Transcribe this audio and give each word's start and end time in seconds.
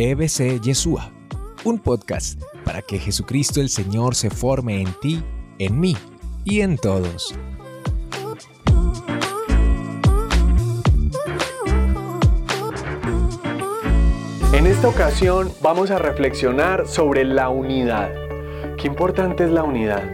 EBC 0.00 0.60
Yeshua, 0.60 1.10
un 1.64 1.80
podcast 1.80 2.40
para 2.64 2.82
que 2.82 3.00
Jesucristo 3.00 3.60
el 3.60 3.68
Señor 3.68 4.14
se 4.14 4.30
forme 4.30 4.80
en 4.80 4.92
ti, 5.02 5.24
en 5.58 5.80
mí 5.80 5.96
y 6.44 6.60
en 6.60 6.76
todos. 6.76 7.34
En 14.52 14.68
esta 14.68 14.86
ocasión 14.86 15.50
vamos 15.62 15.90
a 15.90 15.98
reflexionar 15.98 16.86
sobre 16.86 17.24
la 17.24 17.48
unidad. 17.48 18.12
Qué 18.76 18.86
importante 18.86 19.46
es 19.46 19.50
la 19.50 19.64
unidad. 19.64 20.04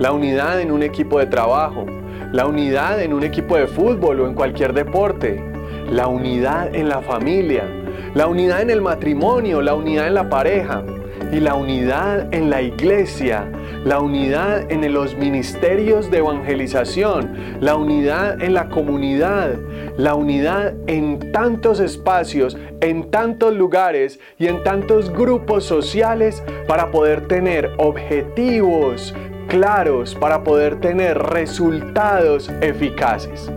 La 0.00 0.10
unidad 0.10 0.60
en 0.60 0.72
un 0.72 0.82
equipo 0.82 1.20
de 1.20 1.26
trabajo, 1.26 1.86
la 2.32 2.46
unidad 2.46 3.00
en 3.00 3.12
un 3.12 3.22
equipo 3.22 3.56
de 3.56 3.68
fútbol 3.68 4.18
o 4.18 4.26
en 4.26 4.34
cualquier 4.34 4.72
deporte, 4.72 5.40
la 5.88 6.08
unidad 6.08 6.74
en 6.74 6.88
la 6.88 7.02
familia, 7.02 7.81
la 8.14 8.26
unidad 8.26 8.62
en 8.62 8.70
el 8.70 8.80
matrimonio, 8.80 9.62
la 9.62 9.74
unidad 9.74 10.06
en 10.06 10.14
la 10.14 10.28
pareja 10.28 10.84
y 11.32 11.40
la 11.40 11.54
unidad 11.54 12.32
en 12.34 12.50
la 12.50 12.60
iglesia, 12.60 13.50
la 13.84 14.00
unidad 14.00 14.70
en 14.70 14.92
los 14.92 15.16
ministerios 15.16 16.10
de 16.10 16.18
evangelización, 16.18 17.32
la 17.60 17.76
unidad 17.76 18.42
en 18.42 18.54
la 18.54 18.68
comunidad, 18.68 19.54
la 19.96 20.14
unidad 20.14 20.74
en 20.86 21.32
tantos 21.32 21.80
espacios, 21.80 22.58
en 22.80 23.10
tantos 23.10 23.54
lugares 23.54 24.20
y 24.38 24.46
en 24.46 24.62
tantos 24.62 25.10
grupos 25.10 25.64
sociales 25.64 26.42
para 26.68 26.90
poder 26.90 27.26
tener 27.28 27.70
objetivos 27.78 29.14
claros, 29.48 30.14
para 30.14 30.44
poder 30.44 30.80
tener 30.80 31.18
resultados 31.18 32.50
eficaces. 32.60 33.50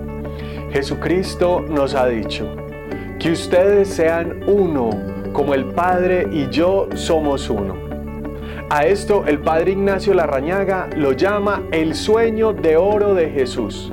Jesucristo 0.71 1.61
nos 1.61 1.93
ha 1.95 2.07
dicho, 2.07 2.64
que 3.25 3.31
ustedes 3.31 3.87
sean 3.87 4.43
uno, 4.45 4.91
como 5.33 5.55
el 5.55 5.65
Padre 5.65 6.27
y 6.31 6.47
yo 6.51 6.87
somos 6.93 7.49
uno. 7.49 7.75
A 8.69 8.85
esto 8.85 9.23
el 9.25 9.39
Padre 9.39 9.71
Ignacio 9.71 10.13
Larrañaga 10.13 10.91
lo 10.95 11.11
llama 11.11 11.63
el 11.71 11.95
sueño 11.95 12.53
de 12.53 12.77
oro 12.77 13.15
de 13.15 13.31
Jesús. 13.31 13.91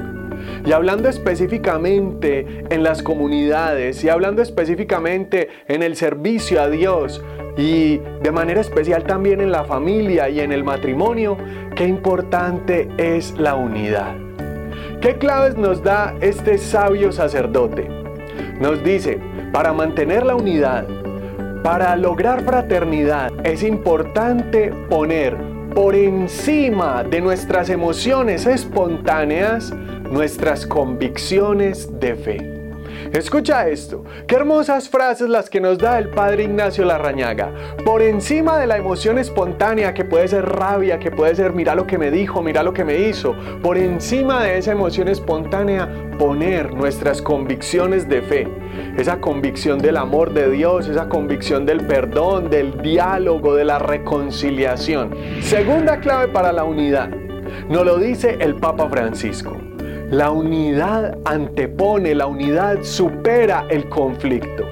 Y 0.66 0.72
hablando 0.72 1.08
específicamente 1.08 2.66
en 2.68 2.82
las 2.82 3.02
comunidades 3.02 4.04
y 4.04 4.10
hablando 4.10 4.42
específicamente 4.42 5.48
en 5.66 5.82
el 5.82 5.96
servicio 5.96 6.60
a 6.60 6.68
Dios 6.68 7.24
y 7.56 8.02
de 8.22 8.32
manera 8.32 8.60
especial 8.60 9.04
también 9.04 9.40
en 9.40 9.50
la 9.50 9.64
familia 9.64 10.28
y 10.28 10.40
en 10.40 10.52
el 10.52 10.62
matrimonio, 10.62 11.38
qué 11.74 11.86
importante 11.86 12.86
es 12.98 13.32
la 13.38 13.54
unidad. 13.54 14.14
¿Qué 15.00 15.16
claves 15.16 15.56
nos 15.56 15.82
da 15.82 16.14
este 16.20 16.58
sabio 16.58 17.12
sacerdote? 17.12 18.01
Nos 18.60 18.82
dice, 18.82 19.18
para 19.52 19.72
mantener 19.72 20.24
la 20.24 20.34
unidad, 20.34 20.86
para 21.62 21.96
lograr 21.96 22.42
fraternidad, 22.44 23.30
es 23.44 23.62
importante 23.62 24.72
poner 24.88 25.36
por 25.74 25.94
encima 25.94 27.02
de 27.04 27.20
nuestras 27.20 27.70
emociones 27.70 28.46
espontáneas 28.46 29.72
nuestras 30.10 30.66
convicciones 30.66 31.88
de 31.98 32.14
fe. 32.14 32.61
Escucha 33.12 33.68
esto, 33.68 34.04
qué 34.26 34.36
hermosas 34.36 34.88
frases 34.88 35.28
las 35.28 35.50
que 35.50 35.60
nos 35.60 35.76
da 35.76 35.98
el 35.98 36.08
Padre 36.08 36.44
Ignacio 36.44 36.82
Larrañaga. 36.86 37.52
Por 37.84 38.00
encima 38.00 38.56
de 38.56 38.66
la 38.66 38.78
emoción 38.78 39.18
espontánea 39.18 39.92
que 39.92 40.06
puede 40.06 40.28
ser 40.28 40.46
rabia, 40.46 40.98
que 40.98 41.10
puede 41.10 41.34
ser 41.34 41.52
mira 41.52 41.74
lo 41.74 41.86
que 41.86 41.98
me 41.98 42.10
dijo, 42.10 42.40
mira 42.42 42.62
lo 42.62 42.72
que 42.72 42.86
me 42.86 43.00
hizo, 43.00 43.36
por 43.62 43.76
encima 43.76 44.42
de 44.42 44.56
esa 44.56 44.72
emoción 44.72 45.08
espontánea 45.08 46.10
poner 46.18 46.72
nuestras 46.72 47.20
convicciones 47.20 48.08
de 48.08 48.22
fe, 48.22 48.48
esa 48.96 49.20
convicción 49.20 49.78
del 49.78 49.98
amor 49.98 50.32
de 50.32 50.50
Dios, 50.50 50.88
esa 50.88 51.10
convicción 51.10 51.66
del 51.66 51.86
perdón, 51.86 52.48
del 52.48 52.80
diálogo, 52.80 53.54
de 53.54 53.66
la 53.66 53.78
reconciliación. 53.78 55.14
Segunda 55.42 56.00
clave 56.00 56.28
para 56.28 56.50
la 56.50 56.64
unidad, 56.64 57.10
nos 57.68 57.84
lo 57.84 57.98
dice 57.98 58.38
el 58.40 58.54
Papa 58.54 58.88
Francisco. 58.88 59.71
La 60.12 60.30
unidad 60.30 61.16
antepone, 61.24 62.14
la 62.14 62.26
unidad 62.26 62.82
supera 62.82 63.64
el 63.70 63.88
conflicto. 63.88 64.66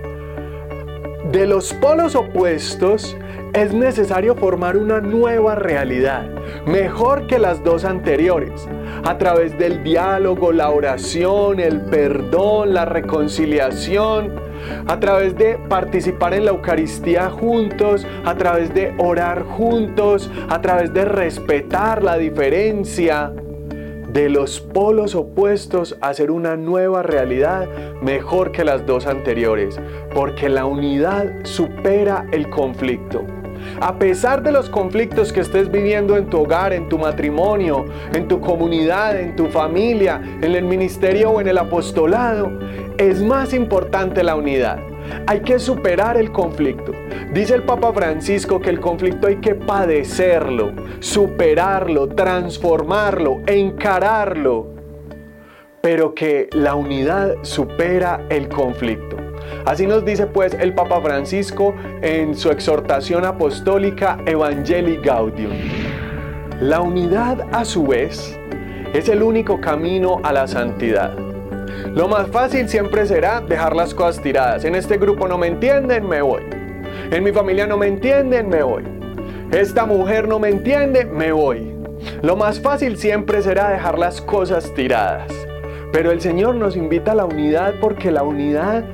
De 1.32 1.46
los 1.46 1.72
polos 1.72 2.14
opuestos 2.14 3.16
es 3.54 3.72
necesario 3.72 4.34
formar 4.34 4.76
una 4.76 5.00
nueva 5.00 5.54
realidad, 5.54 6.28
mejor 6.66 7.26
que 7.26 7.38
las 7.38 7.64
dos 7.64 7.86
anteriores, 7.86 8.68
a 9.02 9.16
través 9.16 9.56
del 9.56 9.82
diálogo, 9.82 10.52
la 10.52 10.68
oración, 10.68 11.58
el 11.58 11.80
perdón, 11.86 12.74
la 12.74 12.84
reconciliación, 12.84 14.34
a 14.88 15.00
través 15.00 15.38
de 15.38 15.56
participar 15.70 16.34
en 16.34 16.44
la 16.44 16.50
Eucaristía 16.50 17.30
juntos, 17.30 18.06
a 18.26 18.34
través 18.34 18.74
de 18.74 18.92
orar 18.98 19.44
juntos, 19.44 20.30
a 20.50 20.60
través 20.60 20.92
de 20.92 21.06
respetar 21.06 22.02
la 22.02 22.18
diferencia 22.18 23.32
de 24.12 24.28
los 24.28 24.60
polos 24.60 25.14
opuestos 25.14 25.96
a 26.00 26.12
ser 26.14 26.30
una 26.30 26.56
nueva 26.56 27.02
realidad 27.02 27.68
mejor 28.02 28.50
que 28.50 28.64
las 28.64 28.84
dos 28.84 29.06
anteriores, 29.06 29.80
porque 30.14 30.48
la 30.48 30.66
unidad 30.66 31.44
supera 31.44 32.26
el 32.32 32.50
conflicto. 32.50 33.22
A 33.80 33.98
pesar 33.98 34.42
de 34.42 34.52
los 34.52 34.68
conflictos 34.68 35.32
que 35.32 35.40
estés 35.40 35.70
viviendo 35.70 36.16
en 36.16 36.28
tu 36.28 36.40
hogar, 36.40 36.72
en 36.72 36.88
tu 36.88 36.98
matrimonio, 36.98 37.84
en 38.14 38.26
tu 38.26 38.40
comunidad, 38.40 39.20
en 39.20 39.36
tu 39.36 39.46
familia, 39.46 40.20
en 40.40 40.54
el 40.54 40.64
ministerio 40.64 41.30
o 41.30 41.40
en 41.40 41.48
el 41.48 41.58
apostolado, 41.58 42.50
es 42.98 43.22
más 43.22 43.52
importante 43.52 44.24
la 44.24 44.34
unidad. 44.34 44.80
Hay 45.26 45.40
que 45.40 45.58
superar 45.58 46.16
el 46.16 46.32
conflicto. 46.32 46.92
Dice 47.32 47.54
el 47.54 47.62
Papa 47.62 47.92
Francisco 47.92 48.60
que 48.60 48.70
el 48.70 48.80
conflicto 48.80 49.26
hay 49.26 49.36
que 49.36 49.54
padecerlo, 49.54 50.72
superarlo, 51.00 52.08
transformarlo, 52.08 53.40
encararlo, 53.46 54.68
pero 55.80 56.14
que 56.14 56.48
la 56.52 56.74
unidad 56.74 57.34
supera 57.42 58.26
el 58.28 58.48
conflicto. 58.48 59.16
Así 59.64 59.86
nos 59.86 60.04
dice 60.04 60.26
pues 60.26 60.54
el 60.54 60.74
Papa 60.74 61.00
Francisco 61.00 61.74
en 62.02 62.34
su 62.34 62.50
exhortación 62.50 63.24
apostólica 63.24 64.18
Evangelii 64.26 64.98
Gaudium. 65.02 65.52
La 66.60 66.80
unidad 66.80 67.46
a 67.52 67.64
su 67.64 67.86
vez 67.86 68.38
es 68.92 69.08
el 69.08 69.22
único 69.22 69.60
camino 69.60 70.20
a 70.22 70.32
la 70.32 70.46
santidad. 70.46 71.29
Lo 71.94 72.06
más 72.06 72.28
fácil 72.28 72.68
siempre 72.68 73.04
será 73.04 73.40
dejar 73.40 73.74
las 73.74 73.94
cosas 73.94 74.22
tiradas. 74.22 74.64
En 74.64 74.76
este 74.76 74.96
grupo 74.96 75.26
no 75.26 75.36
me 75.36 75.48
entienden, 75.48 76.08
me 76.08 76.22
voy. 76.22 76.42
En 77.10 77.24
mi 77.24 77.32
familia 77.32 77.66
no 77.66 77.76
me 77.76 77.88
entienden, 77.88 78.48
me 78.48 78.62
voy. 78.62 78.84
Esta 79.50 79.86
mujer 79.86 80.28
no 80.28 80.38
me 80.38 80.50
entiende, 80.50 81.04
me 81.04 81.32
voy. 81.32 81.74
Lo 82.22 82.36
más 82.36 82.60
fácil 82.60 82.96
siempre 82.96 83.42
será 83.42 83.70
dejar 83.70 83.98
las 83.98 84.20
cosas 84.20 84.72
tiradas. 84.74 85.32
Pero 85.92 86.12
el 86.12 86.20
Señor 86.20 86.54
nos 86.54 86.76
invita 86.76 87.10
a 87.10 87.16
la 87.16 87.24
unidad 87.24 87.74
porque 87.80 88.12
la 88.12 88.22
unidad, 88.22 88.84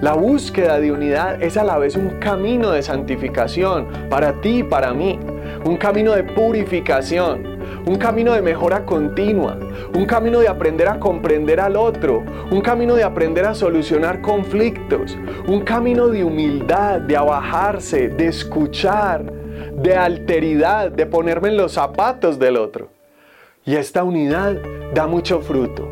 la 0.00 0.12
búsqueda 0.12 0.78
de 0.78 0.92
unidad 0.92 1.42
es 1.42 1.56
a 1.56 1.64
la 1.64 1.78
vez 1.78 1.96
un 1.96 2.20
camino 2.20 2.70
de 2.70 2.84
santificación 2.84 3.88
para 4.08 4.40
ti 4.40 4.58
y 4.58 4.62
para 4.62 4.94
mí. 4.94 5.18
Un 5.64 5.76
camino 5.76 6.12
de 6.12 6.22
purificación 6.22 7.53
un 7.86 7.96
camino 7.96 8.32
de 8.32 8.40
mejora 8.40 8.84
continua, 8.86 9.58
un 9.94 10.06
camino 10.06 10.40
de 10.40 10.48
aprender 10.48 10.88
a 10.88 10.98
comprender 10.98 11.60
al 11.60 11.76
otro, 11.76 12.22
un 12.50 12.60
camino 12.60 12.94
de 12.94 13.04
aprender 13.04 13.44
a 13.44 13.54
solucionar 13.54 14.20
conflictos, 14.22 15.18
un 15.46 15.60
camino 15.60 16.08
de 16.08 16.24
humildad, 16.24 17.00
de 17.00 17.16
abajarse, 17.16 18.08
de 18.08 18.28
escuchar, 18.28 19.24
de 19.74 19.94
alteridad, 19.94 20.90
de 20.90 21.04
ponerme 21.04 21.48
en 21.48 21.58
los 21.58 21.72
zapatos 21.72 22.38
del 22.38 22.56
otro. 22.56 22.88
Y 23.66 23.76
esta 23.76 24.02
unidad 24.02 24.56
da 24.94 25.06
mucho 25.06 25.40
fruto. 25.40 25.88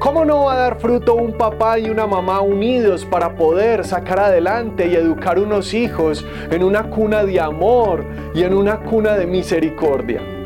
¿Cómo 0.00 0.24
no 0.24 0.46
va 0.46 0.54
a 0.54 0.56
dar 0.56 0.80
fruto 0.80 1.14
un 1.14 1.32
papá 1.32 1.78
y 1.78 1.88
una 1.88 2.06
mamá 2.06 2.40
unidos 2.40 3.04
para 3.04 3.36
poder 3.36 3.84
sacar 3.84 4.18
adelante 4.18 4.88
y 4.88 4.96
educar 4.96 5.38
unos 5.38 5.72
hijos 5.72 6.26
en 6.50 6.64
una 6.64 6.90
cuna 6.90 7.22
de 7.22 7.38
amor 7.40 8.04
y 8.34 8.42
en 8.42 8.54
una 8.54 8.80
cuna 8.80 9.14
de 9.14 9.26
misericordia? 9.26 10.37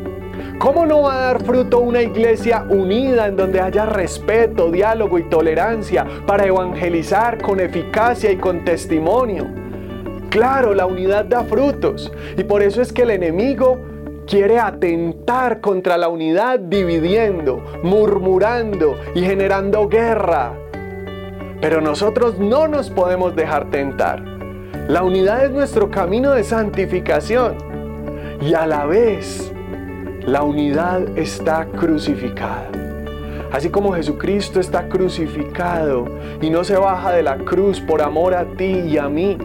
¿Cómo 0.59 0.85
no 0.85 1.01
va 1.01 1.15
a 1.15 1.25
dar 1.25 1.43
fruto 1.43 1.79
una 1.79 2.01
iglesia 2.01 2.65
unida 2.69 3.27
en 3.27 3.35
donde 3.35 3.59
haya 3.59 3.85
respeto, 3.85 4.71
diálogo 4.71 5.19
y 5.19 5.23
tolerancia 5.23 6.05
para 6.25 6.45
evangelizar 6.45 7.41
con 7.41 7.59
eficacia 7.59 8.31
y 8.31 8.37
con 8.37 8.63
testimonio? 8.63 9.47
Claro, 10.29 10.73
la 10.73 10.85
unidad 10.85 11.25
da 11.25 11.43
frutos 11.43 12.11
y 12.37 12.43
por 12.43 12.63
eso 12.63 12.81
es 12.81 12.93
que 12.93 13.03
el 13.03 13.11
enemigo 13.11 13.77
quiere 14.25 14.59
atentar 14.59 15.59
contra 15.59 15.97
la 15.97 16.07
unidad 16.07 16.59
dividiendo, 16.59 17.61
murmurando 17.83 18.97
y 19.15 19.21
generando 19.21 19.87
guerra. 19.87 20.53
Pero 21.61 21.81
nosotros 21.81 22.39
no 22.39 22.67
nos 22.67 22.89
podemos 22.89 23.35
dejar 23.35 23.69
tentar. 23.69 24.23
La 24.87 25.03
unidad 25.03 25.45
es 25.45 25.51
nuestro 25.51 25.89
camino 25.91 26.31
de 26.31 26.43
santificación 26.43 27.57
y 28.41 28.53
a 28.53 28.65
la 28.65 28.85
vez 28.85 29.52
la 30.25 30.43
unidad 30.43 31.17
está 31.17 31.65
crucificada. 31.65 32.69
Así 33.51 33.69
como 33.69 33.93
Jesucristo 33.93 34.59
está 34.59 34.87
crucificado 34.87 36.05
y 36.41 36.49
no 36.49 36.63
se 36.63 36.77
baja 36.77 37.11
de 37.11 37.23
la 37.23 37.37
cruz 37.37 37.81
por 37.81 38.01
amor 38.01 38.33
a 38.33 38.45
ti 38.55 38.71
y 38.87 38.97
a 38.97 39.09
mí, 39.09 39.37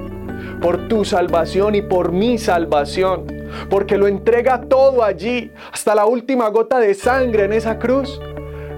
por 0.62 0.88
tu 0.88 1.04
salvación 1.04 1.74
y 1.74 1.82
por 1.82 2.12
mi 2.12 2.38
salvación, 2.38 3.26
porque 3.68 3.98
lo 3.98 4.06
entrega 4.06 4.62
todo 4.62 5.02
allí, 5.02 5.52
hasta 5.72 5.94
la 5.94 6.06
última 6.06 6.48
gota 6.48 6.78
de 6.78 6.94
sangre 6.94 7.44
en 7.44 7.52
esa 7.52 7.78
cruz. 7.78 8.20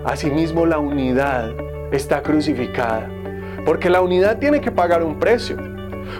Asimismo 0.04 0.64
la 0.64 0.78
unidad 0.78 1.50
está 1.92 2.22
crucificada, 2.22 3.08
porque 3.66 3.90
la 3.90 4.00
unidad 4.00 4.38
tiene 4.38 4.60
que 4.60 4.72
pagar 4.72 5.02
un 5.04 5.18
precio. 5.18 5.69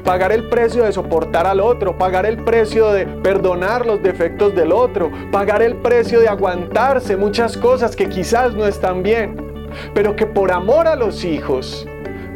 Pagar 0.05 0.33
el 0.33 0.49
precio 0.49 0.85
de 0.85 0.93
soportar 0.93 1.47
al 1.47 1.61
otro, 1.61 1.97
pagar 1.99 2.27
el 2.27 2.39
precio 2.39 2.93
de 2.93 3.07
perdonar 3.07 3.87
los 3.87 4.03
defectos 4.03 4.55
del 4.55 4.73
otro, 4.73 5.11
pagar 5.31 5.63
el 5.63 5.77
precio 5.77 6.21
de 6.21 6.29
aguantarse 6.29 7.17
muchas 7.17 7.57
cosas 7.57 7.95
que 7.97 8.09
quizás 8.09 8.55
no 8.55 8.67
están 8.67 9.03
bien, 9.03 9.37
pero 9.95 10.17
que 10.17 10.27
por 10.27 10.53
amor 10.53 10.87
a 10.89 10.97
los 10.97 11.25
hijos, 11.25 11.87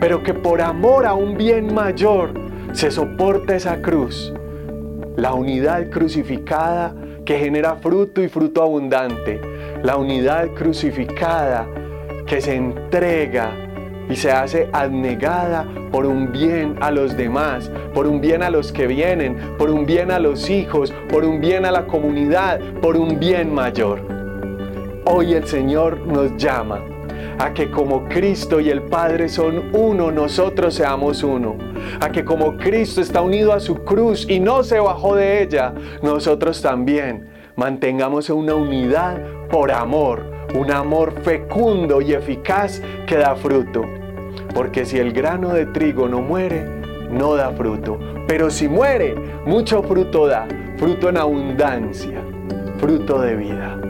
pero 0.00 0.22
que 0.22 0.34
por 0.34 0.60
amor 0.60 1.06
a 1.06 1.14
un 1.14 1.36
bien 1.36 1.72
mayor 1.72 2.32
se 2.72 2.90
soporta 2.90 3.56
esa 3.56 3.80
cruz. 3.80 4.32
La 5.16 5.32
unidad 5.32 5.90
crucificada 5.90 6.94
que 7.24 7.38
genera 7.38 7.76
fruto 7.76 8.22
y 8.22 8.28
fruto 8.28 8.62
abundante. 8.62 9.40
La 9.82 9.96
unidad 9.96 10.48
crucificada 10.54 11.66
que 12.26 12.40
se 12.40 12.54
entrega 12.54 13.63
y 14.08 14.16
se 14.16 14.30
hace 14.30 14.68
abnegada 14.72 15.66
por 15.90 16.06
un 16.06 16.32
bien 16.32 16.76
a 16.80 16.90
los 16.90 17.16
demás, 17.16 17.70
por 17.92 18.06
un 18.06 18.20
bien 18.20 18.42
a 18.42 18.50
los 18.50 18.72
que 18.72 18.86
vienen, 18.86 19.36
por 19.58 19.70
un 19.70 19.86
bien 19.86 20.10
a 20.10 20.18
los 20.18 20.50
hijos, 20.50 20.92
por 21.08 21.24
un 21.24 21.40
bien 21.40 21.64
a 21.64 21.70
la 21.70 21.86
comunidad, 21.86 22.60
por 22.80 22.96
un 22.96 23.18
bien 23.18 23.52
mayor. 23.52 24.00
Hoy 25.06 25.34
el 25.34 25.46
Señor 25.46 25.98
nos 26.06 26.36
llama 26.36 26.80
a 27.38 27.52
que 27.52 27.70
como 27.70 28.08
Cristo 28.08 28.60
y 28.60 28.70
el 28.70 28.82
Padre 28.82 29.28
son 29.28 29.70
uno, 29.72 30.10
nosotros 30.10 30.74
seamos 30.74 31.22
uno. 31.22 31.56
A 32.00 32.10
que 32.10 32.24
como 32.24 32.56
Cristo 32.56 33.00
está 33.00 33.20
unido 33.20 33.52
a 33.52 33.60
su 33.60 33.84
cruz 33.84 34.26
y 34.28 34.40
no 34.40 34.62
se 34.62 34.78
bajó 34.80 35.16
de 35.16 35.42
ella, 35.42 35.74
nosotros 36.02 36.62
también 36.62 37.28
mantengamos 37.56 38.30
una 38.30 38.54
unidad 38.54 39.20
por 39.50 39.70
amor, 39.70 40.33
un 40.54 40.70
amor 40.70 41.12
fecundo 41.22 42.00
y 42.00 42.14
eficaz 42.14 42.80
que 43.06 43.16
da 43.16 43.36
fruto. 43.36 43.82
Porque 44.54 44.84
si 44.84 44.98
el 44.98 45.12
grano 45.12 45.50
de 45.50 45.66
trigo 45.66 46.08
no 46.08 46.20
muere, 46.20 46.64
no 47.10 47.34
da 47.34 47.50
fruto. 47.50 47.98
Pero 48.26 48.50
si 48.50 48.68
muere, 48.68 49.14
mucho 49.44 49.82
fruto 49.82 50.26
da, 50.26 50.46
fruto 50.78 51.08
en 51.08 51.18
abundancia, 51.18 52.22
fruto 52.78 53.20
de 53.20 53.36
vida. 53.36 53.80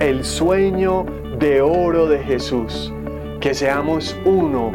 El 0.00 0.24
sueño 0.24 1.06
de 1.38 1.60
oro 1.62 2.06
de 2.06 2.18
Jesús, 2.18 2.92
que 3.40 3.54
seamos 3.54 4.16
uno 4.24 4.72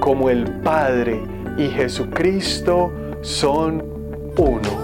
como 0.00 0.30
el 0.30 0.44
Padre 0.62 1.22
y 1.56 1.68
Jesucristo 1.68 2.92
son 3.20 3.84
uno. 4.36 4.79